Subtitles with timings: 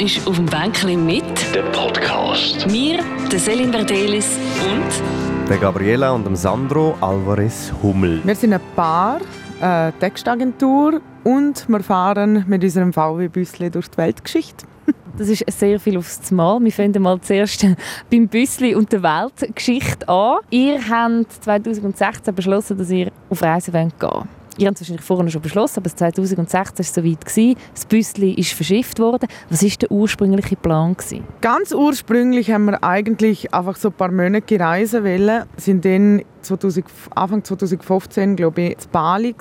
[0.00, 1.24] ist auf dem Bänkchen mit
[1.54, 2.66] Der Podcast.
[2.70, 3.00] mir,
[3.30, 8.22] der Selin Verdelis und Der Gabriela und dem Sandro Alvarez Hummel.
[8.24, 9.20] Wir sind ein Paar,
[9.60, 14.64] eine Textagentur und wir fahren mit unserem VW-Büsschen durch die Weltgeschichte.
[15.18, 16.58] Das ist sehr viel aufs Mal.
[16.60, 17.66] Wir fangen mal zuerst
[18.10, 20.38] beim Büssli und der Weltgeschichte an.
[20.48, 24.39] Ihr habt 2016 beschlossen, dass ihr auf Reisen gehen wollt.
[24.58, 27.24] Ihr habt es wahrscheinlich vorher schon beschlossen, aber 2016 war es soweit.
[27.24, 27.56] gewesen.
[27.74, 29.28] Das Büssli ist verschifft worden.
[29.48, 30.96] Was war der ursprüngliche Plan?
[30.96, 31.24] gewesen?
[31.40, 36.86] Ganz ursprünglich haben wir eigentlich einfach so ein paar Monate reisen wollen, sind dann 2000,
[37.14, 39.34] Anfang 2015 glaube ich, in Bali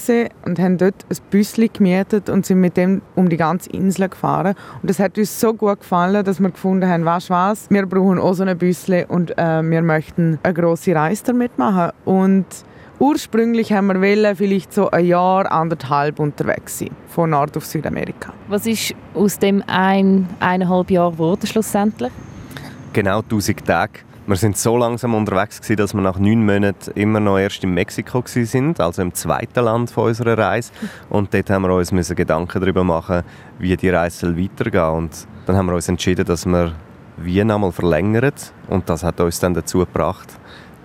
[0.45, 4.55] und haben dort ein Büsschen gemietet und sind mit dem um die ganze Insel gefahren.
[4.81, 7.85] Und das hat uns so gut gefallen, dass wir gefunden haben, weißt du was, wir
[7.85, 11.91] brauchen auch so ein Büsschen und äh, wir möchten eine grosse Reise damit machen.
[12.05, 12.45] Und
[12.99, 18.33] ursprünglich haben wir wollen, vielleicht so ein Jahr, anderthalb unterwegs sein, von Nord auf Südamerika.
[18.47, 22.11] Was ist aus dem ein, eineinhalb Jahr geworden schlussendlich?
[22.93, 23.99] Genau 1000 Tage.
[24.27, 27.73] Wir sind so langsam unterwegs, gewesen, dass wir nach neun Monaten immer noch erst in
[27.73, 30.71] Mexiko sind, also im zweiten Land von unserer Reise.
[31.09, 33.23] Und dort haben wir uns müssen Gedanken darüber machen,
[33.57, 34.97] wie die Reise weitergehen soll.
[34.97, 36.73] Und dann haben wir uns entschieden, dass wir
[37.17, 38.33] Wien einmal verlängern.
[38.67, 40.38] Und das hat uns dann dazu gebracht,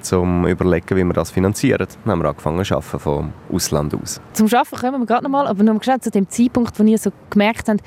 [0.05, 1.87] zum überlegen, wie wir das finanzieren.
[2.05, 4.21] Dann haben wir angefangen zu arbeiten vom Ausland aus.
[4.33, 6.99] Zum Arbeiten kommen wir gerade noch mal, aber noch mal zu dem Zeitpunkt, wo ihr
[6.99, 7.81] so gemerkt habt,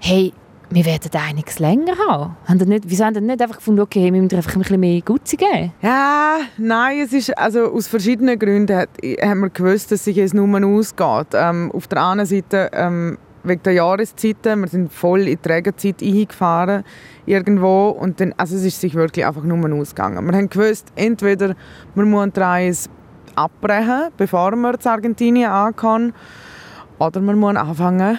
[0.00, 0.32] hey,
[0.70, 2.36] wir werden einiges länger haben.
[2.44, 5.00] Haben nicht, wieso haben ihr nicht einfach gefunden, okay, wir müssen einfach ein bisschen mehr
[5.00, 5.72] Gutzi geben?
[5.82, 8.90] Ja, nein, es ist also aus verschiedenen Gründen hat,
[9.22, 11.28] haben wir gewusst, dass sich es nur ausgeht.
[11.32, 16.02] Ähm, auf der einen Seite ähm, wegen der Jahreszeiten, wir sind voll in die Regenzeit
[16.02, 16.84] eingefahren
[17.26, 20.24] irgendwo und dann, also es ist sich wirklich einfach nur ausgegangen.
[20.26, 21.54] Wir haben gewusst, entweder
[21.94, 22.88] wir müssen die Reise
[23.34, 26.12] abbrechen, bevor wir zu Argentinien ankommen,
[26.98, 28.18] oder wir müssen anfangen,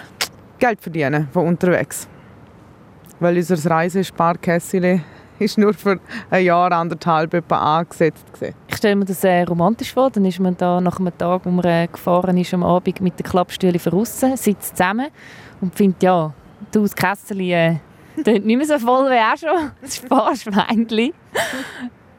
[0.58, 2.08] Geld verdienen von unterwegs.
[3.18, 5.02] Weil unser Reisesparkässchen
[5.44, 5.98] ist nur für
[6.30, 8.32] ein Jahr, anderthalb etwa angesetzt.
[8.32, 8.54] Gewesen.
[8.68, 10.10] Ich stelle mir das sehr romantisch vor.
[10.10, 13.18] Dann ist man da nach einem Tag, wo man äh, gefahren ist, am Abend mit
[13.18, 15.08] den Klappstühlen draussen, sitzt zusammen
[15.60, 16.32] und findet, ja,
[16.70, 17.76] das Kässeli äh,
[18.16, 19.70] nicht mehr so voll wie auch schon.
[19.80, 21.12] Das Sparschweinchen.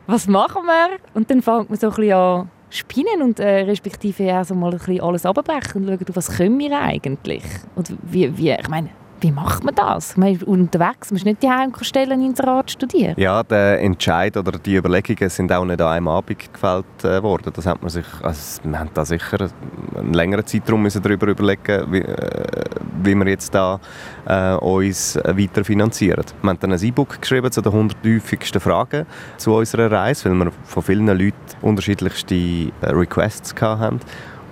[0.07, 0.97] Was machen wir?
[1.13, 4.71] Und dann fängt man so ein bisschen an spinnen und äh, respektive auch so mal
[4.71, 7.43] ein bisschen alles abbrechen und schauen, was können wir eigentlich?
[7.75, 8.89] Und wie, wie, ich meine,
[9.21, 10.17] wie macht man das?
[10.17, 13.13] Man ist unterwegs, man ist nicht die Stellen ins Rad studieren.
[13.17, 17.51] Ja, der Entscheid oder die Überlegungen sind auch nicht an einem Abend gefällt äh, worden.
[17.55, 19.49] Das hat man sich, also wir haben da sicher
[19.95, 22.63] einen längeren Zeitraum müssen darüber überlegen, wie, äh,
[23.03, 23.79] wie wir jetzt da
[24.25, 26.25] äh, uns weiter finanzieren.
[26.41, 29.05] Wir haben dann ein E-Book geschrieben zu den 100 häufigsten Fragen
[29.37, 33.99] zu unserer Reise, weil wir von vielen Leuten unterschiedlichste äh, Requests hatten.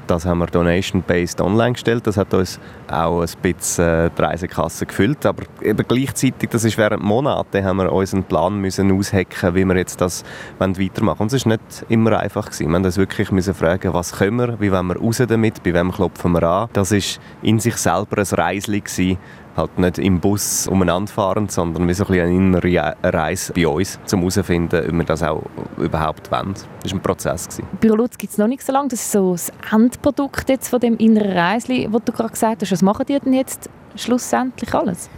[0.09, 2.08] Das haben wir donation-based online gestellt.
[2.08, 2.59] Das hat uns
[2.90, 5.24] auch ein bisschen äh, die Reisekasse gefüllt.
[5.28, 9.66] Aber eben gleichzeitig, das ist während Monaten, haben wir uns einen Plan müssen aushacken, wie
[9.66, 10.24] wir jetzt das
[10.58, 11.22] weitermachen.
[11.22, 12.70] Und es ist nicht immer einfach gewesen.
[12.70, 15.75] Wir haben uns wirklich müssen fragen, was können wir, wie wollen wir raus damit, bei
[15.75, 16.70] wem klopfen wir an.
[16.74, 18.81] Das ist in sich selber ein Reisli
[19.59, 23.68] halt nicht im Bus umeinander fahren, sondern wie so ein bisschen eine innere Reise bei
[23.68, 25.44] uns, um herauszufinden, ob wir das auch
[25.78, 26.53] überhaupt wollen.
[26.53, 27.47] Das war ein Prozess.
[27.47, 27.68] Gewesen.
[27.80, 28.90] Bürolutz gibt es noch nicht so lange.
[28.90, 32.72] Das ist so das Endprodukt jetzt von dem inneren Reisli, das du gerade gesagt hast.
[32.72, 35.09] Was machen die denn jetzt schlussendlich alles?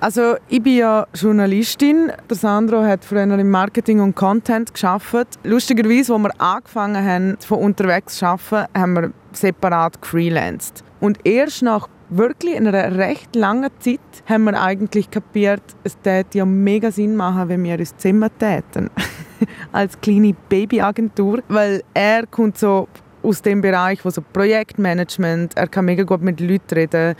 [0.00, 2.12] Also ich bin ja Journalistin.
[2.28, 5.38] Der Sandro hat früher im Marketing und Content geschafft.
[5.44, 10.84] Lustigerweise, als wir angefangen haben, von unterwegs zu arbeiten, haben wir separat gefreelanced.
[11.00, 16.38] Und erst nach wirklich in einer recht langen Zeit haben wir eigentlich kapiert, es täte
[16.38, 18.90] ja mega Sinn machen, wenn wir uns Zimmer täten.
[19.72, 21.42] Als kleine Babyagentur.
[21.48, 22.88] Weil er kommt so
[23.22, 27.14] aus dem Bereich, wo so Projektmanagement, er kann mega gut mit Leuten reden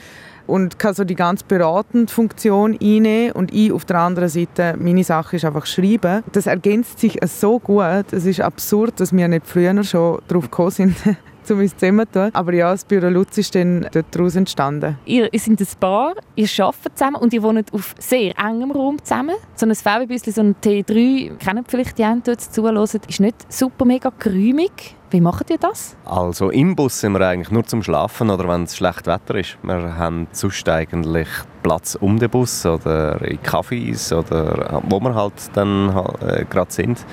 [0.46, 5.04] und kann so die ganz beratende Funktion einnehmen und ich auf der anderen Seite, meine
[5.04, 6.22] Sache ist einfach schreiben.
[6.32, 10.70] Das ergänzt sich so gut, es ist absurd, dass wir nicht früher schon darauf gekommen
[10.70, 10.96] sind,
[11.50, 12.30] um uns zusammenzutun.
[12.32, 14.98] Aber ja, das Büro Lutz ist dann daraus entstanden.
[15.04, 19.02] Ihr, ihr seid ein Paar, ihr arbeitet zusammen und ihr wohnt auf sehr engem Raum
[19.02, 19.36] zusammen.
[19.54, 23.84] So ein VW-Büsschen, so ein T3, kennen vielleicht die einen, die zuhören, ist nicht super
[23.84, 24.96] mega geräumig.
[25.10, 25.96] Wie macht ihr das?
[26.04, 29.56] Also im Bus sind wir eigentlich nur zum Schlafen oder wenn es schlecht Wetter ist.
[29.62, 31.28] Wir haben sonst eigentlich
[31.62, 37.06] Platz um den Bus oder in Cafés oder wo wir halt dann äh, gerade sind.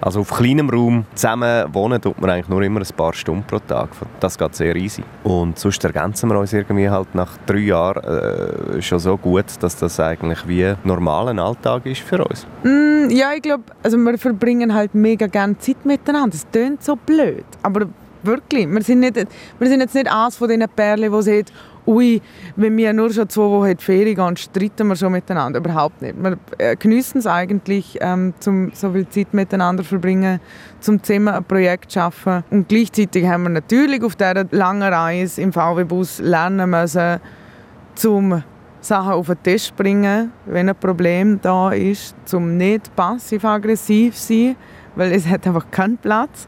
[0.00, 3.58] Also auf kleinem Raum zusammen wohnen tut man eigentlich nur immer ein paar Stunden pro
[3.58, 3.90] Tag.
[4.18, 5.02] Das geht sehr easy.
[5.24, 9.76] Und sonst ergänzen wir uns irgendwie halt nach drei Jahren äh, schon so gut, dass
[9.76, 12.46] das eigentlich wie normaler Alltag ist für uns.
[12.62, 16.30] Mm, ja, ich glaube, also wir verbringen halt mega gerne Zeit miteinander.
[16.30, 17.86] Das klingt so blöd, aber
[18.22, 21.52] wirklich, wir sind, nicht, wir sind jetzt nicht eines von diesen Pärchen, die sagt,
[21.90, 22.22] ui,
[22.56, 25.58] wenn wir nur schon zwei Wochen die Ferien gehen, streiten wir schon miteinander.
[25.58, 26.14] Überhaupt nicht.
[26.22, 30.40] Wir äh, genießen es eigentlich, ähm, zum so viel Zeit miteinander verbringen,
[30.78, 32.44] zum zusammen ein Projekt zu schaffen.
[32.50, 37.20] Und gleichzeitig haben wir natürlich auf dieser langen Reise im VW-Bus lernen müssen,
[37.96, 38.42] zum
[38.80, 44.56] Sachen auf den Tisch bringen, wenn ein Problem da ist, zum nicht passiv-aggressiv sein,
[44.94, 46.46] weil es hat einfach keinen Platz.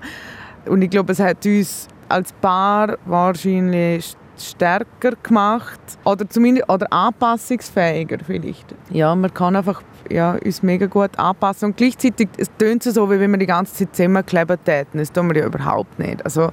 [0.66, 4.16] Und ich glaube, es hat uns als Paar wahrscheinlich
[4.50, 8.74] stärker gemacht oder zumindest oder anpassungsfähiger vielleicht.
[8.90, 13.18] Ja, man kann einfach ja, uns mega gut anpassen und gleichzeitig es tönt so, wie
[13.18, 14.98] wenn wir die ganze Zeit zusammenkleben täten.
[14.98, 16.24] Das tun wir ja überhaupt nicht.
[16.24, 16.50] Also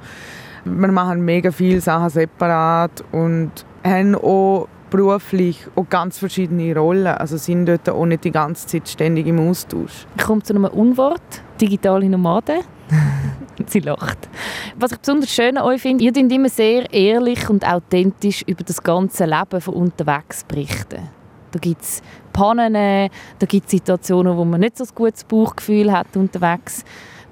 [0.66, 3.52] wir machen mega viele Sachen separat und
[3.84, 7.08] haben auch beruflich auch ganz verschiedene Rollen.
[7.08, 10.06] Also sind dort auch nicht die ganze Zeit ständig im Austausch.
[10.18, 11.22] Ich komme zu einem Unwort,
[11.62, 12.62] digitale Nomaden.
[13.68, 14.30] Sie lacht.
[14.78, 18.64] Was ich besonders schön an euch finde, ihr könnt immer sehr ehrlich und authentisch über
[18.64, 21.10] das ganze Leben von unterwegs berichten.
[21.52, 22.02] Da gibt es
[22.32, 26.86] Pannen, da gibt es Situationen, wo man nicht so ein gutes Bauchgefühl hat unterwegs.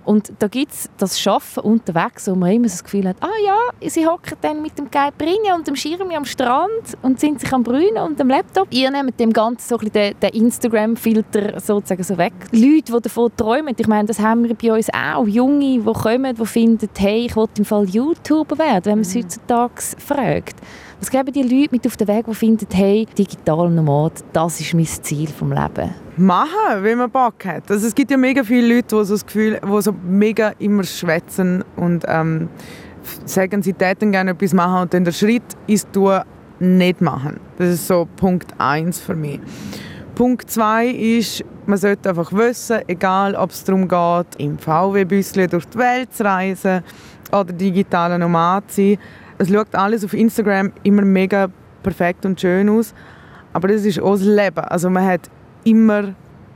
[0.08, 3.90] Und da gibt es das Schaffen unterwegs, wo man immer das Gefühl hat, ah ja,
[3.90, 7.62] sie hocken dann mit dem Caipirinha und dem Schirm am Strand und sind sich am
[7.62, 8.70] Brünen und dem Laptop.
[8.72, 12.32] Ihr nehmt dem Ganzen so ein den, den Instagram-Filter sozusagen so weg.
[12.54, 15.28] Leute, die davon träumen, ich meine, das haben wir bei uns auch.
[15.28, 19.14] Junge, die kommen, die finden, hey, ich will im Fall YouTuber werden, wenn man es
[19.14, 19.24] mhm.
[19.24, 20.56] heutzutage fragt.
[21.00, 24.74] Was geben die Leute mit auf den Weg, die finden, hey, digital Nomad, das ist
[24.74, 25.94] mein Ziel vom Leben?
[26.18, 27.70] Machen, wenn man Bock hat.
[27.70, 30.84] Also es gibt ja mega viele Leute, die so das Gefühl, die so mega immer
[30.84, 32.50] schwätzen und ähm,
[33.26, 36.10] sagen, sie täten gerne etwas machen und dann der Schritt ist, du
[36.60, 37.40] nicht machen.
[37.60, 39.40] Das ist so Punkt 1 für mich.
[40.16, 45.66] Punkt 2 ist, man sollte einfach wissen, egal ob es darum geht, im VW-Büsschen durch
[45.66, 46.82] die Welt zu reisen
[47.32, 48.98] oder digitaler Nomad zu sein,
[49.38, 51.50] es schaut alles auf Instagram immer mega
[51.84, 52.94] perfekt und schön aus,
[53.54, 54.60] aber das ist auch das Leben.
[54.60, 55.30] Also man hat
[55.64, 56.16] immer,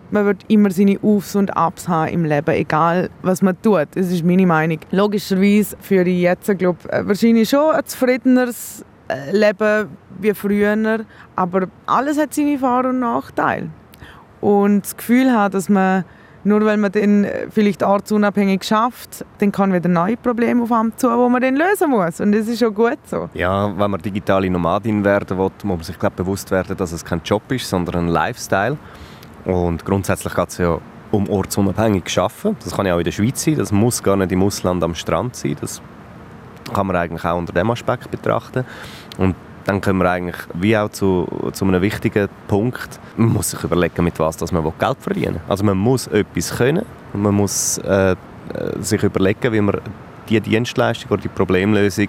[0.10, 3.88] man wird immer seine Aufs und Abs haben im Leben, egal was man tut.
[3.96, 4.80] Das ist meine Meinung.
[4.92, 9.90] Logischerweise führe ich jetzt, glaube äh, wahrscheinlich schon ein zufriedeneres äh, Leben
[10.20, 11.06] wie früher,
[11.36, 13.70] aber alles hat seine Vor- und Nachteile.
[14.40, 16.04] Und das Gefühl hat, dass man
[16.44, 20.96] nur weil man dann äh, vielleicht ortsunabhängig schafft, dann kann wieder neue Probleme auf einem
[20.98, 22.20] zu, die man dann lösen muss.
[22.20, 23.30] Und das ist schon gut so.
[23.34, 27.06] Ja, wenn man digitale Nomadin werden will, muss man sich glaub, bewusst werden, dass es
[27.06, 28.78] kein Job ist, sondern ein Lifestyle.
[29.46, 30.78] Und grundsätzlich geht es ja
[31.12, 32.56] um ortsunabhängig arbeiten.
[32.64, 34.96] Das kann ja auch in der Schweiz sein, das muss gar nicht im Ausland am
[34.96, 35.58] Strand sein.
[35.60, 35.82] Das
[36.74, 38.66] kann man eigentlich auch unter dem Aspekt betrachten.
[39.18, 39.36] Und
[39.66, 43.00] dann kommen wir eigentlich wie auch zu, zu einem wichtigen Punkt.
[43.18, 45.42] Man muss sich überlegen, mit was dass man Geld verdienen will.
[45.48, 48.16] Also man muss etwas können und man muss äh, äh,
[48.80, 49.78] sich überlegen, wie man
[50.30, 52.08] die Dienstleistung oder die Problemlösung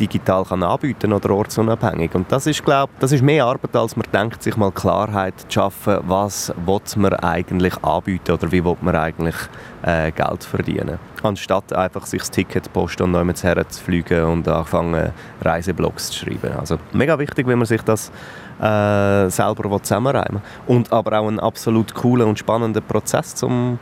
[0.00, 2.14] digital kann anbieten oder ortsunabhängig.
[2.14, 5.50] Und das ist, glaube das ist mehr Arbeit, als man denkt, sich mal Klarheit zu
[5.50, 6.52] schaffen, was
[6.96, 9.36] man eigentlich anbieten oder wie man eigentlich
[9.82, 10.98] äh, Geld verdienen.
[11.22, 15.12] Anstatt einfach sich das Ticket posten und neu zu fliegen und anfangen
[15.42, 16.52] Reiseblogs zu schreiben.
[16.58, 18.10] Also mega wichtig, wenn man sich das
[18.60, 20.76] äh, selber zusammenreimen will.
[20.76, 23.78] Und aber auch ein absolut cooler und spannender Prozess, um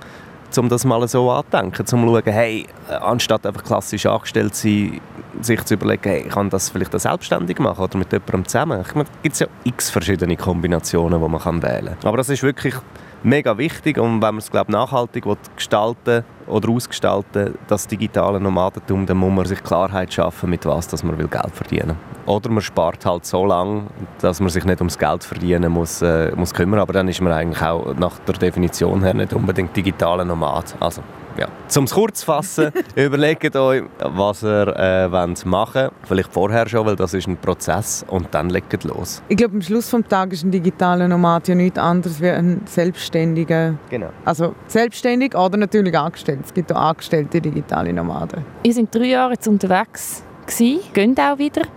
[0.56, 5.00] um das mal so anzudenken, um zu schauen, hey, anstatt einfach klassisch angestellt zu sein,
[5.40, 8.80] sich zu überlegen, hey, ich kann das vielleicht selbstständig machen oder mit jemandem zusammen.
[8.80, 12.08] Es gibt ja x verschiedene Kombinationen, die man wählen kann.
[12.08, 12.74] Aber das ist wirklich
[13.22, 15.24] mega wichtig und wenn man es glaube nachhaltig
[15.56, 21.02] gestalten oder ausgestalten das digitale Nomadentum, dann muss man sich Klarheit schaffen, mit was dass
[21.02, 22.34] man will Geld verdienen will.
[22.34, 23.84] Oder man spart halt so lange,
[24.20, 27.32] dass man sich nicht ums Geld verdienen muss, äh, muss kümmern, aber dann ist man
[27.32, 30.76] eigentlich auch nach der Definition her nicht unbedingt digitaler Nomad.
[30.80, 31.02] Also
[31.38, 31.46] ja.
[31.68, 35.92] Zum es kurz zu fassen, überlegt euch, was ihr äh, wollt machen wollt.
[36.02, 39.22] Vielleicht vorher schon, weil das ist ein Prozess und dann legt los.
[39.28, 42.62] Ich glaube, am Schluss des Tages ist ein digitaler Nomad ja nichts anderes wie ein
[42.66, 43.74] Selbstständiger.
[43.88, 44.08] Genau.
[44.24, 46.37] Also selbstständig oder natürlich angestellt.
[46.44, 48.44] Es gibt auch angestellte digitale Nomaden.
[48.62, 51.62] Wir sind drei Jahre jetzt unterwegs, gewesen, gehen auch wieder.
[51.62, 51.70] Wir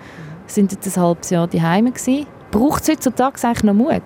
[0.47, 1.91] sind jetzt ein halbes Jahr daheim.
[2.51, 4.01] Braucht es heutzutage eigentlich noch Mut?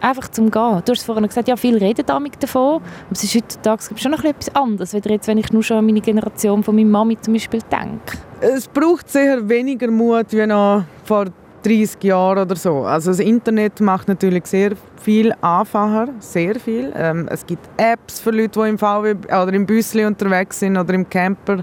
[0.00, 0.82] einfach zum Gehen.
[0.84, 4.24] Du hast vorhin gesagt, ja, viele reden damit davon, aber es ist heutzutage schon noch
[4.24, 7.34] etwas anderes, als jetzt, wenn ich nur schon an meine Generation von meiner Mami zum
[7.34, 8.18] Beispiel denke.
[8.40, 11.26] Es braucht sicher weniger Mut wie noch vor
[11.68, 12.84] 30 Jahren oder so.
[12.84, 14.72] Also das Internet macht natürlich sehr
[15.02, 16.92] viel einfacher, sehr viel.
[16.96, 20.94] Ähm, es gibt Apps für Leute, die im VW oder im Büsli unterwegs sind oder
[20.94, 21.62] im Camper,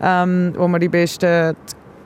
[0.00, 1.54] ähm, wo man die besten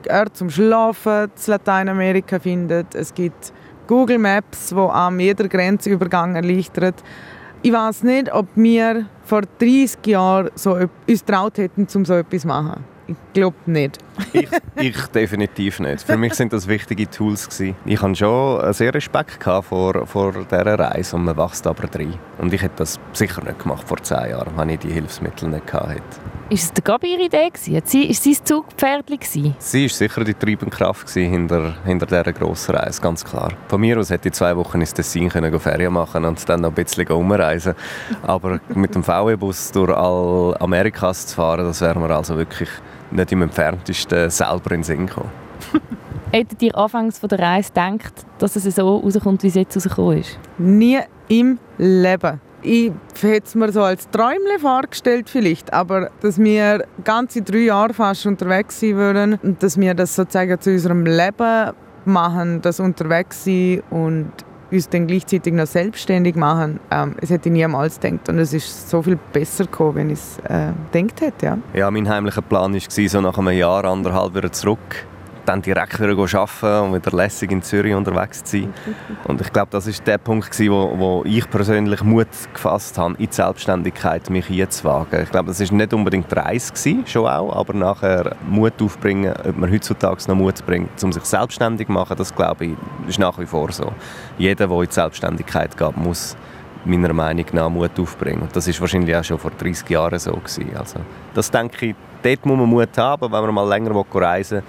[0.09, 2.93] Orte zum Schlafen in Lateinamerika findet.
[2.93, 3.53] Es gibt
[3.87, 6.95] Google Maps, wo am jeder Grenzübergang erleichtert.
[7.61, 10.77] Ich weiß nicht, ob wir vor 30 Jahren so
[11.07, 12.83] uns traut hätten, um so etwas zu machen.
[13.09, 13.97] Ich glaube nicht.
[14.33, 16.03] ich, ich, definitiv nicht.
[16.03, 17.75] Für mich sind das wichtige Tools gewesen.
[17.85, 22.13] Ich hatte schon sehr Respekt vor, vor dieser Reise und man wächst aber drin.
[22.37, 25.73] Und ich hätte das sicher nicht gemacht vor zehn Jahren, wenn ich die Hilfsmittel nicht
[25.73, 26.01] hatte.
[26.51, 27.49] Ist es der Gabi ihre Idee?
[27.49, 27.81] Gewesen?
[27.85, 29.55] Sie, ist sie das Zugpferdchen?
[29.59, 33.53] Sie war sicher die treibende Kraft hinter, hinter dieser grossen Reise, ganz klar.
[33.67, 36.69] Von mir aus hätte ich zwei Wochen ins Tessin können Ferien machen und dann noch
[36.69, 37.75] ein bisschen umreisen
[38.23, 42.69] Aber mit dem VW-Bus durch all Amerikas zu fahren, das wäre mir also wirklich
[43.11, 45.31] nicht im entferntesten selber in den Sinn gekommen.
[46.31, 50.19] Hättet ihr anfangs von der Reise gedacht, dass es so rauskommt, wie es jetzt rausgekommen
[50.19, 50.39] ist?
[50.57, 56.85] Nie im Leben ich hätte es mir so als Träumle vorgestellt vielleicht, aber dass wir
[57.03, 61.71] ganze drei Jahre fast unterwegs sein würden und dass wir das sozusagen zu unserem Leben
[62.05, 64.31] machen, das unterwegs sein und
[64.71, 68.29] uns dann gleichzeitig noch selbstständig machen, ähm, das hätte ich niemals gedacht.
[68.29, 71.45] Und es ist so viel besser gekommen, wenn ich es äh, gedacht hätte.
[71.45, 71.57] Ja.
[71.73, 75.05] ja, mein heimlicher Plan war, so nach einem Jahr, anderthalb wieder zurück
[75.45, 78.73] dann direkt wieder arbeiten und wieder lässig in Zürich unterwegs zu sein.
[79.25, 83.27] Und ich glaube, das ist der Punkt, wo, wo ich persönlich Mut gefasst habe, in
[83.27, 85.23] die Selbstständigkeit mich einzuwagen.
[85.23, 89.57] Ich glaube, das ist nicht unbedingt Reis gewesen, schon auch, aber nachher Mut aufbringen, ob
[89.57, 92.71] man heutzutage noch Mut bringt, um sich selbstständig zu machen, das glaube ich,
[93.07, 93.91] ist nach wie vor so.
[94.37, 96.35] Jeder, der in die Selbstständigkeit geht, muss
[96.85, 98.41] meiner Meinung nach Mut aufbringen.
[98.43, 100.75] Und das ist wahrscheinlich auch schon vor 30 Jahren so gewesen.
[100.77, 100.99] Also,
[101.33, 104.63] das denke ich, dort muss man Mut haben, wenn man mal länger reisen will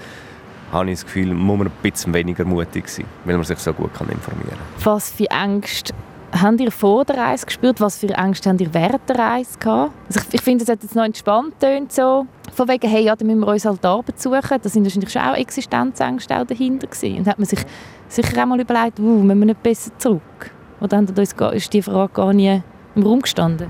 [0.72, 3.72] habe ich das Gefühl, muss man ein bisschen weniger mutig sein, weil man sich so
[3.72, 4.84] gut kann informieren kann.
[4.84, 5.94] Was für Ängste
[6.32, 7.80] habt ihr vor der Reise gespürt?
[7.80, 9.92] Was für Ängste habt ihr während der Reise gehabt?
[10.08, 12.26] Also ich, ich finde, es hat jetzt noch entspannt tönt so.
[12.54, 14.58] Von wegen, hey, ja, dann müssen wir uns halt Arbeit suchen.
[14.62, 17.18] Da sind wahrscheinlich schon auch Existenzängste auch dahinter gewesen.
[17.18, 17.60] Und hat man sich
[18.08, 20.50] sicher auch mal überlegt, uh, müssen wir nicht besser zurück?
[20.80, 22.62] Oder uns, ist die Frage gar nie
[22.94, 23.68] im Raum gestanden?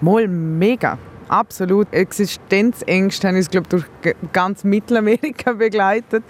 [0.00, 0.98] Mal mega.
[1.28, 1.92] Absolut.
[1.92, 3.84] Existenzängste haben uns, glaube durch
[4.32, 6.24] ganz Mittelamerika begleitet.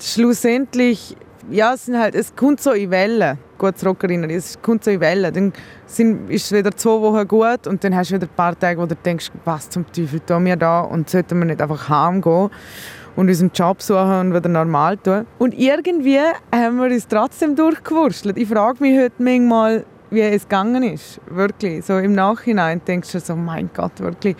[0.00, 1.16] Schlussendlich,
[1.50, 3.38] ja, es, sind halt, es kommt so in Wellen.
[3.58, 5.32] Gut zurückerinnern, es kommt so in Wellen.
[5.34, 5.52] Dann
[5.86, 8.80] sind, ist es wieder zwei Wochen gut und dann hast du wieder ein paar Tage,
[8.80, 12.50] wo du denkst, was zum Teufel tun wir da und sollten wir nicht einfach heimgehen
[13.16, 15.26] und unseren Job suchen und wieder normal tun.
[15.38, 16.20] Und irgendwie
[16.54, 18.38] haben wir uns trotzdem durchgewurschtelt.
[18.38, 21.20] Ich frage mich heute manchmal, wie es gegangen ist.
[21.28, 21.84] Wirklich.
[21.84, 24.36] So im Nachhinein denkst du so, mein Gott, wirklich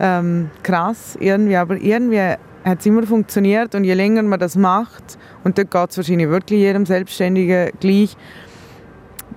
[0.00, 1.56] ähm, krass irgendwie.
[1.56, 5.90] Aber irgendwie hat es immer funktioniert und je länger man das macht, und dort geht
[5.90, 8.16] es wahrscheinlich wirklich jedem Selbstständigen gleich,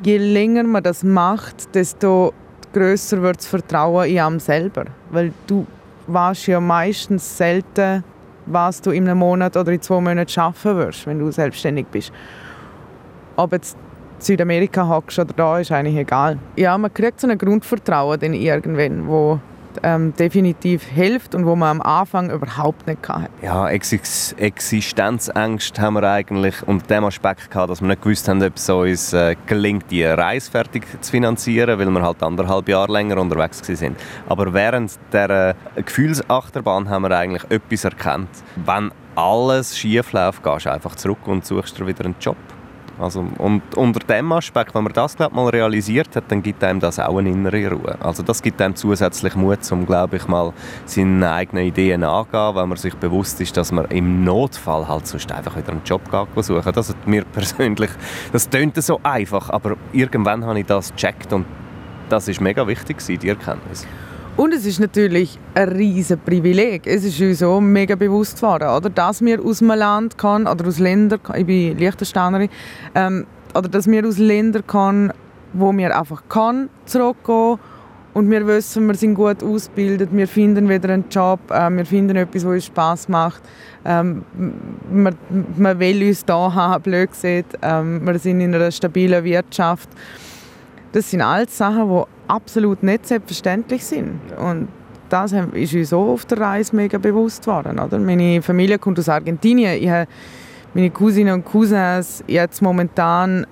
[0.03, 2.33] je länger man das macht, desto
[2.73, 4.85] größer wird das Vertrauen in einem selber.
[5.11, 5.65] Weil du
[6.07, 8.03] weißt ja meistens selten,
[8.45, 12.13] was du in einem Monat oder in zwei Monaten schaffen wirst, wenn du selbstständig bist.
[13.35, 13.77] Ob jetzt
[14.19, 16.37] Südamerika hockst oder da, ist eigentlich egal.
[16.55, 19.39] Ja, man kriegt so ein Grundvertrauen dann irgendwann, wo
[19.83, 23.29] ähm, definitiv hilft und wo man am Anfang überhaupt nicht hatte.
[23.41, 28.43] Ja, Ex Existenzängste haben wir eigentlich unter dem Aspekt gehabt, dass wir nicht gewusst haben,
[28.43, 32.91] ob es uns äh, gelingt, die Reise fertig zu finanzieren, weil wir halt anderthalb Jahre
[32.91, 33.97] länger unterwegs sind.
[34.27, 38.29] Aber während der äh, Gefühlsachterbahn haben wir eigentlich etwas erkannt.
[38.55, 42.37] Wenn alles schief läuft, gehst du einfach zurück und suchst dir wieder einen Job.
[42.99, 46.79] Also, und unter dem Aspekt, wenn man das glaub, mal realisiert hat, dann gibt einem
[46.79, 47.97] das auch eine innere Ruhe.
[47.99, 50.53] Also das gibt einem zusätzlich Mut, um, glaube ich, mal
[50.85, 55.31] seine eigenen Ideen anzugehen, wenn man sich bewusst ist, dass man im Notfall halt sonst
[55.31, 56.01] einfach wieder einen Job
[56.37, 57.91] suchen Das hat mir persönlich,
[58.31, 61.45] das tönt so einfach, aber irgendwann habe ich das gecheckt und
[62.09, 63.85] das ist mega wichtig, die Erkenntnis.
[64.37, 66.85] Und es ist natürlich ein riesiges Privileg.
[66.85, 68.87] Es ist uns so mega bewusst geworden, oder?
[68.87, 72.47] dass wir aus einem Land kommen, oder aus Ländern, ich bin Liechtensteinerin,
[72.93, 73.25] ähm,
[73.55, 75.11] oder dass wir aus Ländern kommen,
[75.53, 77.57] wo wir einfach kann zurückgehen
[78.13, 82.15] und wir wissen, wir sind gut ausgebildet, wir finden wieder einen Job, äh, wir finden
[82.15, 83.41] etwas, was uns Spass macht.
[83.85, 84.23] Ähm,
[84.91, 85.15] man,
[85.57, 87.57] man will uns da haben, blöd gesagt.
[87.63, 89.89] Ähm, wir sind in einer stabilen Wirtschaft.
[90.91, 94.19] Das sind alles Sachen, die absolut nicht selbstverständlich sind.
[94.37, 94.67] Und
[95.09, 97.79] das ist uns auch auf der Reise mega bewusst geworden.
[97.79, 97.97] Oder?
[97.99, 99.81] Meine Familie kommt aus Argentinien.
[99.81, 100.07] Ich habe
[100.73, 103.47] meine Cousinen und Cousins jetzt momentan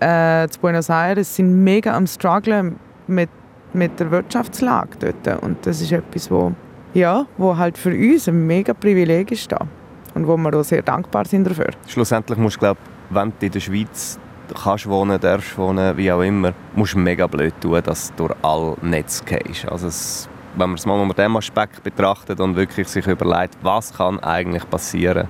[0.00, 3.30] äh, zu Buenos Aires sind mega am strugglen mit,
[3.72, 5.42] mit der Wirtschaftslage dort.
[5.42, 6.52] Und das ist etwas, wo,
[6.94, 9.66] ja, wo halt für uns ein mega Privileg ist da.
[10.14, 11.70] Und wo wir auch sehr dankbar sind dafür.
[11.86, 12.78] Schlussendlich musst du, glaub,
[13.10, 14.18] wenn du in der Schweiz
[14.54, 18.38] kannst wohnen, darfst wohnen, wie auch immer, musst du mega blöd tun, dass du durch
[18.42, 19.66] all Netz gehst.
[19.68, 23.92] Also es, wenn man es mal unter diesem Aspekt betrachtet und wirklich sich überlegt, was
[23.92, 25.28] kann eigentlich passieren,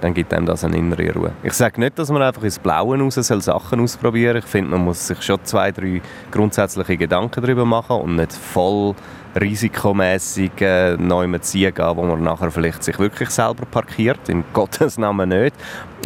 [0.00, 1.32] dann gibt einem das eine innere Ruhe.
[1.42, 4.84] Ich sage nicht, dass man einfach ins Blaue raus soll Sachen ausprobieren Ich finde, man
[4.84, 6.00] muss sich schon zwei, drei
[6.30, 8.94] grundsätzliche Gedanken darüber machen und nicht voll
[9.34, 14.28] risikomässig äh, neu ziehen gehen, wo man nachher vielleicht sich wirklich selber parkiert.
[14.28, 15.54] In Gottes Namen nicht.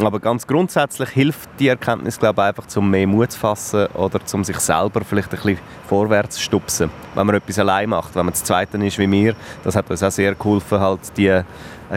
[0.01, 4.19] Aber ganz grundsätzlich hilft die Erkenntnis, glaube ich, einfach, um mehr Mut zu fassen oder
[4.33, 8.15] um sich selber vielleicht ein bisschen vorwärts zu stupsen, wenn man etwas allein macht.
[8.15, 11.27] Wenn man das Zweite ist wie mir, das hat uns auch sehr geholfen, halt die
[11.27, 11.43] äh,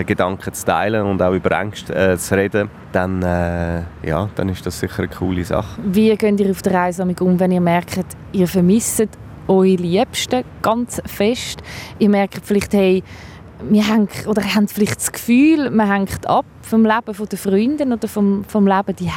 [0.05, 4.67] Gedanken zu teilen und auch über Ängste äh, zu reden, dann, äh, ja, dann ist
[4.67, 5.81] das sicher eine coole Sache.
[5.83, 9.09] Wie geht ihr auf der Reise um, wenn ihr merkt, ihr vermisst
[9.49, 11.63] eure Liebsten ganz fest?
[11.99, 13.03] Ihr merkt vielleicht, hey,
[13.63, 18.09] wir haben, oder haben vielleicht das Gefühl, man hängt ab vom Leben der Freundin oder
[18.09, 19.11] vom, vom Leben die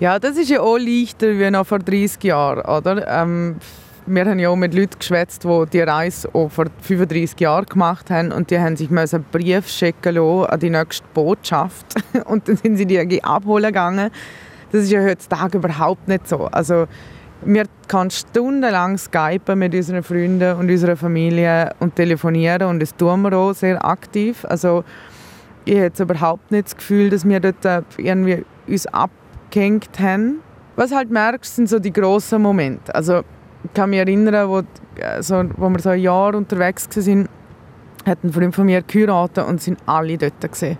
[0.00, 3.06] Ja, das ist ja auch leichter wie noch vor 30 Jahren, oder?
[3.08, 3.56] Ähm,
[4.06, 8.10] wir haben ja auch mit Leuten geschwätzt, die die Reise auch vor 35 Jahren gemacht
[8.10, 11.86] haben und die haben sich einen Brief schicken an die nächste Botschaft
[12.24, 14.10] und dann sind sie die abholen gegangen.
[14.72, 16.46] Das ist ja heutzutage überhaupt nicht so.
[16.46, 16.86] Also
[17.44, 23.22] wir können stundenlang skypen mit unseren Freunden und unserer Familie und telefonieren und das tun
[23.22, 24.44] wir auch sehr aktiv.
[24.48, 24.84] Also
[25.64, 30.40] ich habe jetzt überhaupt nicht das Gefühl, dass wir dort äh, irgendwie uns abgehängt haben.
[30.76, 32.94] Was halt merkst, sind so die grossen Momente.
[32.94, 33.22] Also
[33.64, 34.62] ich kann mich erinnern, wo,
[35.02, 37.28] also, wo wir so ein Jahr unterwegs waren,
[38.06, 40.78] hat ein Freund von mir geheiratet und sind alle dort gesehen.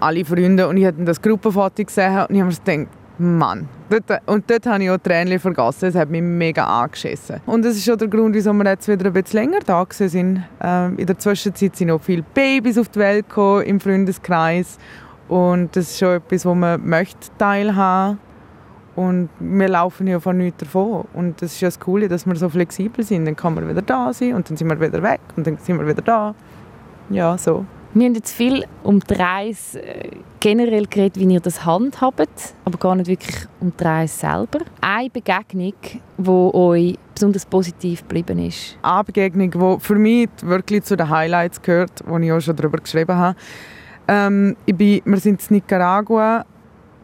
[0.00, 0.68] Alle Freunde.
[0.68, 3.68] Und ich habe das Gruppenfoto gesehen und ich habe mir gedacht, Mann.
[3.90, 5.88] Dort, und dort habe ich auch Tränen vergessen.
[5.88, 7.40] Es hat mich mega angeschissen.
[7.46, 10.42] Und das ist auch der Grund, wieso wir jetzt wieder ein bisschen länger da sind.
[10.62, 14.78] Ähm, in der Zwischenzeit sind auch viele Babys auf die Welt gekommen, im Freundeskreis.
[15.28, 18.18] Und das ist schon etwas, wo man möchte teilhaben
[18.96, 21.04] und wir laufen ja von nichts davon.
[21.14, 23.24] Und das ist ja das Coole, dass wir so flexibel sind.
[23.24, 25.78] Dann kann man wieder da sein und dann sind wir wieder weg und dann sind
[25.78, 26.34] wir wieder da.
[27.10, 27.64] Ja, so.
[27.96, 30.10] Wir haben jetzt viel um die Reise äh,
[30.40, 34.64] generell geredet, wie ihr das handhabt, aber gar nicht wirklich um die Reise selber.
[34.80, 35.74] Eine Begegnung,
[36.18, 38.76] die euch besonders positiv geblieben ist?
[38.82, 42.78] Eine Begegnung, die für mich wirklich zu den Highlights gehört, wo ich auch schon darüber
[42.78, 43.38] geschrieben habe.
[44.08, 46.44] Ähm, ich bin, wir sind in Nicaragua.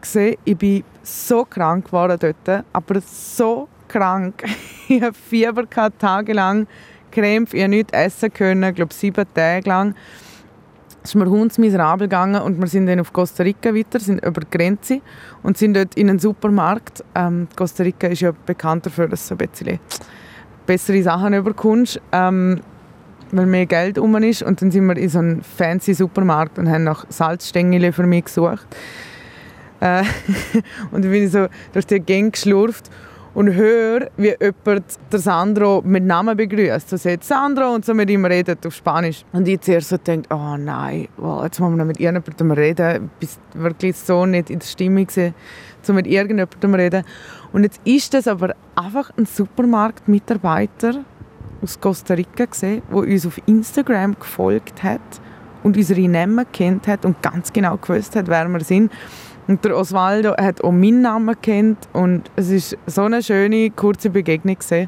[0.01, 0.35] Gewesen.
[0.43, 4.43] Ich bin so krank geworden dort, aber so krank.
[4.89, 5.63] ich hatte Fieber
[5.97, 6.67] tagelang,
[7.11, 9.95] Krämpfe, ich konnte nichts essen können, ich glaube sieben Tage lang.
[11.03, 14.57] Ist mir hundsmiserabel gegangen und wir sind dann auf Costa Rica weiter, sind über die
[14.57, 15.01] Grenze
[15.41, 17.03] und sind dort in einen Supermarkt.
[17.15, 19.79] Ähm, Costa Rica ist ja bekannt dafür, dass du ein bisschen
[20.67, 22.61] bessere Sachen überkommst, ähm,
[23.31, 24.43] weil mehr Geld um ist.
[24.43, 28.25] Und dann sind wir in so einem fancy Supermarkt und haben nach Salzstängel für mich
[28.25, 28.67] gesucht.
[29.79, 30.03] Äh,
[30.91, 32.91] und dann bin ich so durch die Gänge geschlurft
[33.33, 36.89] und höre, wie jemand der Sandro mit Namen begrüßt.
[36.89, 39.23] So sagt Sandro und so mit ihm redet auf Spanisch.
[39.31, 43.09] Und ich zuerst so denke, oh nein, wow, jetzt müssen wir noch mit irgendjemandem reden.
[43.19, 45.33] Ich war wirklich so nicht in der Stimmung, gewesen,
[45.93, 47.03] mit irgendjemandem reden.
[47.53, 51.03] Und jetzt ist das aber einfach ein Supermarktmitarbeiter
[51.61, 55.01] aus Costa Rica der uns auf Instagram gefolgt hat
[55.63, 58.91] und unsere Namen kennt hat und ganz genau gewusst hat, wer wir sind.
[59.47, 64.09] Und der Osvaldo hat auch meinen Namen kennt und es ist so eine schöne kurze
[64.09, 64.87] Begegnung gewesen,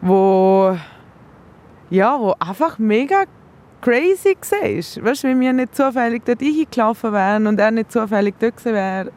[0.00, 0.76] wo
[1.90, 3.24] ja, wo einfach mega
[3.80, 5.04] crazy war.
[5.04, 8.74] Weißt du, wenn wir nicht zufällig dort hingelaufen wären und er nicht zufällig dort gewesen
[8.74, 9.12] wäre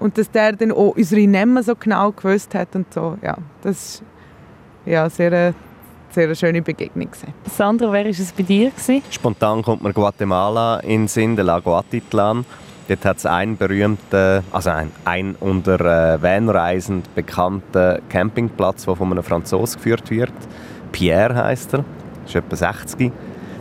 [0.00, 3.16] und dass der dann auch unsere Namen so genau gewusst hat und so.
[3.22, 4.02] Ja, das
[4.84, 5.54] war ja, sehr eine,
[6.10, 7.10] sehr eine schöne Begegnung.
[7.10, 7.32] Gewesen.
[7.50, 8.70] Sandra, wer war es bei dir?
[8.70, 9.02] Gewesen?
[9.10, 12.44] Spontan kommt mir Guatemala in den Sinn, der Lago Atitlan.
[12.86, 19.10] Dort hat es einen berühmten, also ein, ein unter äh, Vanreisen bekannten Campingplatz, der von
[19.10, 20.32] einem Franzosen geführt wird.
[20.92, 21.84] Pierre heißt er,
[22.26, 23.10] ist etwa 60.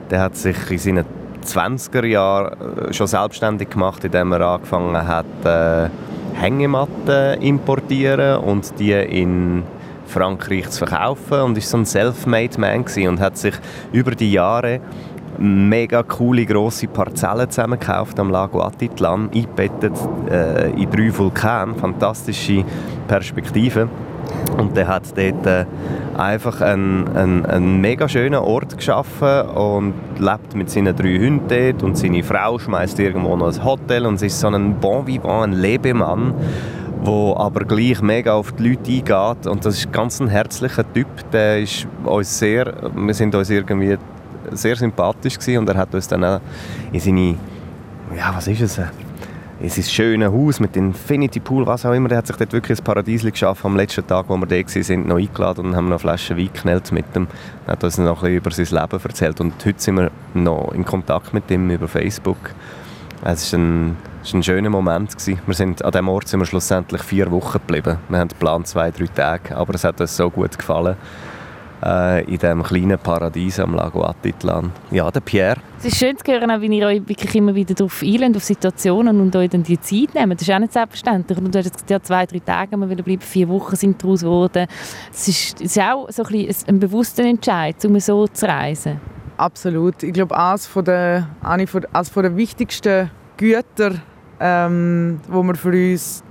[0.10, 1.06] Der hat sich in seinen
[1.46, 5.90] 20er Jahren äh, schon selbstständig gemacht, indem er angefangen hat, äh,
[6.34, 9.64] Hängematten importieren und die in
[10.08, 13.54] Frankreich zu verkaufen und ist so ein self-made Man und hat sich
[13.92, 14.82] über die Jahre
[15.38, 19.94] mega coole grosse Parzellen zusammengekauft am Lago Atitlan, eingebettet
[20.30, 22.64] äh, in drei Vulkane, fantastische
[23.08, 23.90] Perspektiven.
[24.58, 25.66] Und der hat dort äh,
[26.18, 31.84] einfach einen, einen, einen, mega schönen Ort geschaffen und lebt mit seinen drei Hunden dort
[31.84, 35.54] und seine Frau schmeißt irgendwo noch ein Hotel und ist so ein Bon vivant, ein
[35.54, 36.34] Lebemann
[37.06, 41.08] wo aber gleich mega auf die Leute eingeht und das ist ganz ein herzlicher Typ,
[41.32, 43.98] der ist uns sehr, wir sind uns irgendwie
[44.52, 46.40] sehr sympathisch gewesen und er hat uns dann auch
[46.92, 47.36] in seine,
[48.16, 48.80] ja was ist es,
[49.60, 52.80] in sein schönes Haus mit Infinity Pool, was auch immer, er hat sich dort wirklich
[52.80, 56.02] ein Paradies geschaffen am letzten Tag, wo wir da waren, noch eingeladen und haben noch
[56.02, 57.28] Flaschen Wein geknallt mit ihm.
[57.66, 60.74] Er hat uns noch ein bisschen über sein Leben erzählt und heute sind wir noch
[60.74, 62.38] in Kontakt mit ihm über Facebook.
[63.24, 63.96] Es war ein,
[64.34, 65.12] ein schöner Moment.
[65.12, 65.40] Gewesen.
[65.46, 68.00] Wir sind, an diesem Ort sind wir schlussendlich vier Wochen geblieben.
[68.10, 70.98] Wir haben geplant zwei, drei Tage, aber es hat uns so gut gefallen
[71.84, 74.72] äh, in diesem kleinen Paradies am Lago Atitlan.
[74.92, 75.58] Ja, der Pierre.
[75.80, 79.20] Es ist schön zu hören, wie ihr euch wirklich immer wieder darauf einlädt, auf Situationen
[79.20, 80.40] und euch dann die Zeit nehmt.
[80.40, 81.38] Das ist auch nicht selbstverständlich.
[81.38, 84.68] Und du hast jetzt ja zwei, drei Tage mal bleiben, vier Wochen sind daraus geworden.
[85.12, 89.00] Es ist, es ist auch so ein, bisschen ein bewusster Entscheid, um so zu reisen.
[89.38, 90.04] Absolut.
[90.04, 93.96] Ich glaube, eines von der, eine von, eines von der wichtigsten Güter,
[94.40, 96.24] ähm, wo wir für uns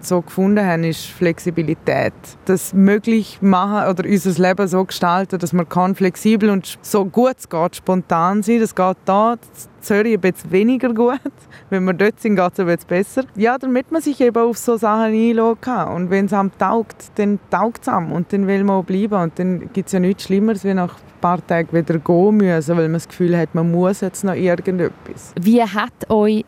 [0.00, 2.12] so gefunden haben, ist Flexibilität.
[2.44, 7.48] Das möglich machen oder unser Leben so gestalten, dass man flexibel und so gut es
[7.48, 8.60] geht, spontan sein.
[8.60, 9.36] Das geht da
[9.80, 11.20] Zürich ein bisschen weniger gut.
[11.70, 13.22] Wenn wir dort sind, geht es ein bisschen besser.
[13.36, 15.88] Ja, damit man sich eben auf so Sachen einlassen kann.
[15.94, 19.14] Und wenn es einem taugt, dann taugt es einem und dann will man auch bleiben.
[19.14, 22.76] Und dann gibt es ja nichts Schlimmeres, wie nach ein paar Tagen wieder gehen müssen,
[22.76, 25.32] weil man das Gefühl hat, man muss jetzt noch irgendetwas.
[25.40, 26.44] Wie hat euch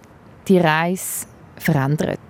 [0.48, 2.20] die Reise verändert?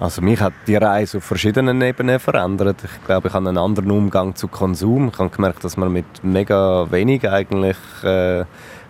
[0.00, 2.78] Also mich hat die Reise auf verschiedenen Ebenen verändert.
[2.82, 5.10] Ich glaube, ich habe einen anderen Umgang zu Konsum.
[5.12, 8.46] Ich habe gemerkt, dass man mit mega wenig eigentlich äh,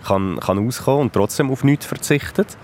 [0.06, 2.56] kann, kann auskommen und trotzdem auf nichts verzichtet.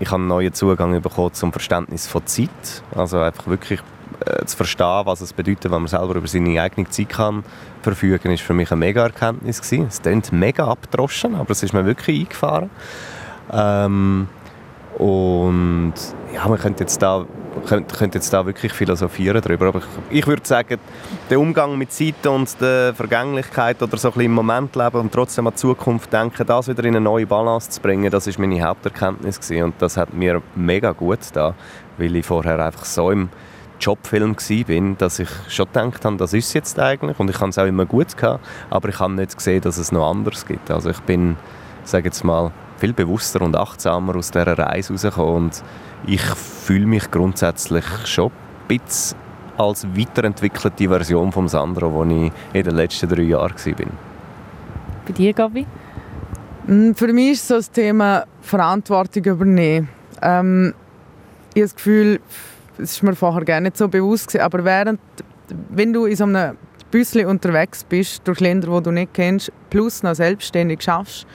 [0.00, 2.82] Ich habe einen neuen Zugang bekommen zum Verständnis von Zeit.
[2.92, 3.78] Also einfach wirklich
[4.26, 7.44] äh, zu verstehen, was es bedeutet, wenn man selber über seine eigene Zeit kann
[7.82, 9.86] verfügen, ist für mich eine mega Erkenntnis gewesen.
[9.86, 12.70] Es klingt mega abgedroschen, aber es ist mir wirklich eingefahren.
[13.52, 14.26] Ähm,
[14.98, 15.94] und
[16.34, 17.26] ja, man könnte jetzt da
[17.66, 19.68] könnte, könnte jetzt da wirklich philosophieren darüber.
[19.68, 20.78] Aber ich, ich würde sagen,
[21.30, 25.12] der Umgang mit Zeit und der Vergänglichkeit oder so ein bisschen im Moment leben und
[25.12, 28.38] trotzdem an die Zukunft denken, das wieder in eine neue Balance zu bringen, das ist
[28.38, 29.64] meine Haupterkenntnis gewesen.
[29.64, 31.54] und das hat mir mega gut da,
[31.98, 33.28] weil ich vorher einfach so im
[33.80, 34.36] Jobfilm
[34.66, 37.66] bin, dass ich schon gedacht habe, das ist jetzt eigentlich und ich habe es auch
[37.66, 40.70] immer gut gehabt, aber ich habe nicht gesehen, dass es noch anders gibt.
[40.70, 41.36] Also ich bin,
[41.84, 45.62] sage jetzt mal, viel bewusster und achtsamer aus dieser Reise rausgekommen und
[46.04, 49.16] ich fühle mich grundsätzlich schon ein bisschen
[49.56, 53.86] als weiterentwickelte Version von Sandro, wo ich in den letzten drei Jahren war.
[55.06, 55.64] Bei dir, Gabi?
[56.66, 59.88] Mm, für mich ist so das Thema Verantwortung übernehmen.
[60.20, 60.74] Ähm,
[61.54, 62.20] ich habe das Gefühl,
[62.78, 64.98] es ist mir vorher gar nicht so bewusst gewesen, aber während,
[65.68, 66.56] wenn du in so einem
[66.90, 71.28] Büsschen unterwegs bist, durch Länder, die du nicht kennst, plus noch selbstständig schaffst,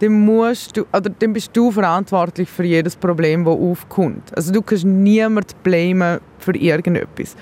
[0.00, 4.34] dann, musst du, oder dann bist du verantwortlich für jedes Problem, das aufkommt.
[4.34, 7.36] Also du kannst niemanden blamen für irgendetwas.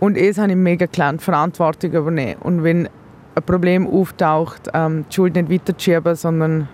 [0.00, 2.42] Und es habe ich mega gelernt, Verantwortung übernehmen.
[2.42, 2.88] Und wenn
[3.34, 6.68] ein Problem auftaucht, ähm, die Schuld nicht weiterzuschieben, sondern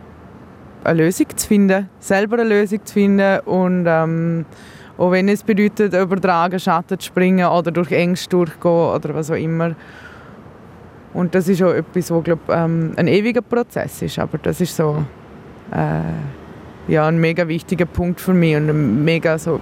[0.82, 4.46] eine Lösung zu finden, selber eine Lösung zu finden und ähm,
[4.96, 9.30] auch wenn es bedeutet, über Dragen, Schatten zu springen oder durch Ängste durchgehen oder was
[9.30, 9.76] auch immer.
[11.14, 14.18] Und das ist auch etwas, was glaub, ähm, ein ewiger Prozess ist.
[14.18, 15.04] Aber das ist so
[15.72, 19.60] äh, ja, ein mega wichtiger Punkt für mich und ein mega so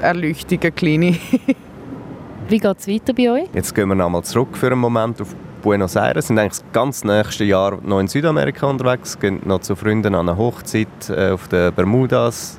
[0.00, 1.16] erleuchtender kleine.
[2.48, 3.48] Wie geht es weiter bei euch?
[3.54, 6.16] Jetzt gehen wir nochmal zurück für einen Moment auf Buenos Aires.
[6.16, 10.14] Wir sind eigentlich das ganze nächste Jahr noch in Südamerika unterwegs, gehen noch zu Freunden
[10.14, 12.58] an eine Hochzeit äh, auf den Bermudas,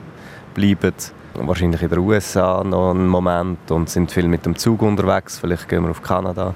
[0.56, 0.93] bleiben
[1.36, 5.38] wahrscheinlich in den USA noch einen Moment und sind viel mit dem Zug unterwegs.
[5.38, 6.56] Vielleicht gehen wir auf Kanada.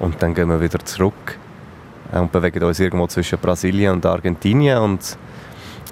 [0.00, 1.38] Und dann gehen wir wieder zurück
[2.12, 5.16] und bewegen uns irgendwo zwischen Brasilien und Argentinien und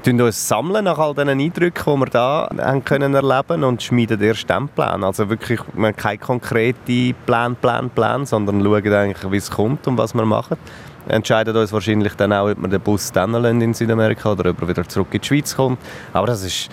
[0.02, 4.20] sammeln uns sammeln nach all diesen Eindrücken, die wir da haben können erleben und schmieden
[4.20, 5.04] erst dann Plan.
[5.04, 9.86] Also wirklich wir haben keine konkreten Plan, Plan, Plan, sondern schauen eigentlich, wie es kommt
[9.86, 10.56] und was wir machen.
[11.06, 14.62] Wir entscheiden uns wahrscheinlich dann auch, ob wir den Bus dann in Südamerika oder ob
[14.62, 15.78] er wieder zurück in die Schweiz kommt.
[16.12, 16.70] Aber das ist,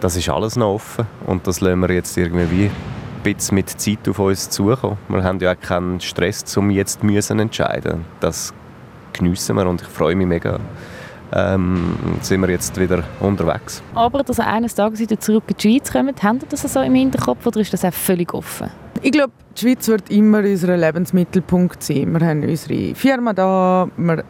[0.00, 2.70] das ist alles noch offen und das lassen wir jetzt irgendwie
[3.18, 4.98] bisschen mit Zeit auf uns zukommen.
[5.08, 8.04] Wir haben ja auch keinen Stress, um jetzt müssen entscheiden.
[8.20, 8.52] Das
[9.12, 10.58] geniessen wir und ich freue mich mega.
[11.32, 13.82] Ähm, sind wir jetzt wieder unterwegs.
[13.94, 16.94] Aber dass eines Tages wieder zurück in die Schweiz kommen, haben Sie das so im
[16.94, 18.70] Hinterkopf oder ist das auch völlig offen?
[19.02, 22.12] Ich glaube, die Schweiz wird immer unser Lebensmittelpunkt sein.
[22.12, 24.24] Wir haben unsere Firma da, wir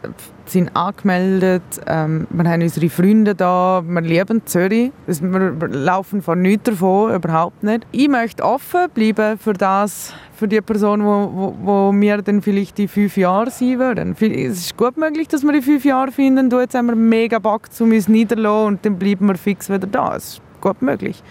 [0.45, 4.91] sind angemeldet, ähm, wir haben unsere Freunde da, wir lieben Zürich.
[5.07, 7.87] Wir laufen von nichts davon, überhaupt nicht.
[7.91, 12.77] Ich möchte offen bleiben für das, für die Person, wo, wo, wo wir dann vielleicht
[12.79, 14.15] in fünf Jahren sein würden.
[14.19, 17.39] Es ist gut möglich, dass wir in fünf Jahren finden, du, jetzt haben wir mega
[17.39, 20.15] Bock, um uns niederzulassen und dann bleiben wir fix wieder da.
[20.15, 21.23] Es ist gut möglich.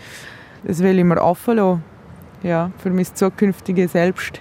[0.65, 1.98] Das will ich mir offen lassen
[2.43, 4.41] ja, für mein zukünftiges Selbst.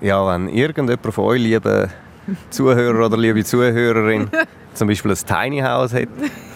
[0.00, 1.88] ja, wenn irgendjemand von euch, liebe
[2.50, 4.30] Zuhörer oder liebe Zuhörerin,
[4.74, 6.08] zum Beispiel ein Tiny House hat,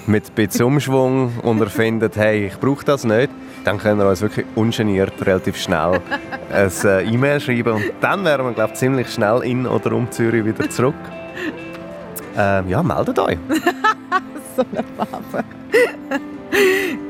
[0.07, 3.31] mit ein bisschen Umschwung und er findet, hey, ich brauche das nicht,
[3.65, 6.01] dann können wir uns wirklich ungeniert relativ schnell
[6.53, 10.11] ein äh, E-Mail schreiben und dann wären wir, glaube ich, ziemlich schnell in oder um
[10.11, 10.95] Zürich wieder zurück.
[12.37, 13.39] Ähm, ja, meldet euch.
[14.57, 15.45] so eine Farbe.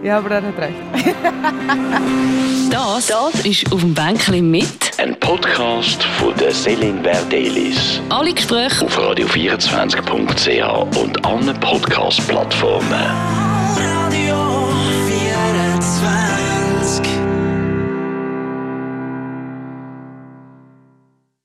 [0.02, 0.74] Ja, aber er hat recht.
[2.70, 4.66] Das, das ist auf dem Bänkchen mit.
[4.98, 8.00] Ein Podcast von der Selin Verdelis.
[8.08, 13.53] Alle Gespräche Auf radio24.ch und allen Podcast-Plattformen.